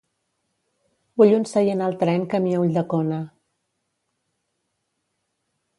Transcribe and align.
Vull 1.21 1.33
un 1.39 1.45
seient 1.51 1.83
al 1.87 1.97
tren 2.05 2.25
camí 2.33 2.57
a 2.59 2.63
Ulldecona. 2.63 3.21